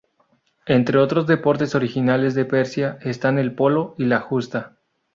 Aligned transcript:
Entre 0.65 0.97
otros 0.97 1.27
deportes 1.27 1.75
originales 1.75 2.33
de 2.33 2.43
Persia 2.45 2.97
están 3.03 3.37
el 3.37 3.53
polo 3.53 3.93
y 3.99 4.05
la 4.05 4.19
justa. 4.19 4.79